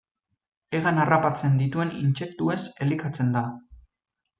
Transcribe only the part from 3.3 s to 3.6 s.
da.